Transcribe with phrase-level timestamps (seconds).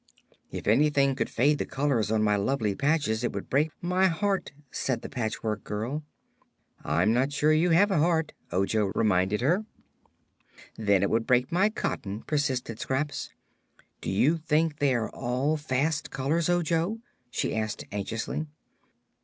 [0.51, 4.51] "If anything should fade the colors of my lovely patches it would break my heart,"
[4.71, 6.01] said the Patchwork Girl.
[6.83, 9.63] "I'm not sure you have a heart," Ojo reminded her.
[10.75, 13.29] "Then it would break my cotton," persisted Scraps.
[14.01, 16.97] "Do you think they are all fast colors, Ojo?"
[17.29, 18.47] she asked anxiously.